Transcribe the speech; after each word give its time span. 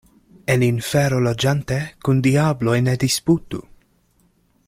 En 0.53 0.63
infero 0.67 1.19
loĝante, 1.25 1.77
kun 2.07 2.23
diabloj 2.29 2.75
ne 2.87 2.97
disputu. 3.05 3.61